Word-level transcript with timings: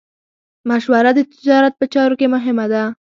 مشوره 0.69 1.11
د 1.13 1.19
تجارت 1.33 1.73
په 1.77 1.85
چارو 1.93 2.15
کې 2.19 2.27
مهمه 2.35 2.65
ده. 2.73 2.83